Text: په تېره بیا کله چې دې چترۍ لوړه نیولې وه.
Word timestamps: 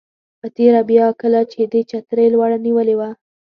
په 0.39 0.47
تېره 0.57 0.81
بیا 0.89 1.05
کله 1.21 1.39
چې 1.51 1.59
دې 1.71 1.81
چترۍ 1.89 2.27
لوړه 2.33 2.57
نیولې 2.65 2.95
وه. 2.99 3.09